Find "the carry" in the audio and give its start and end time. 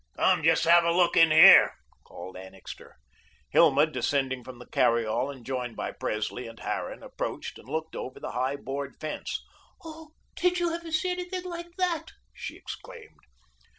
4.57-5.05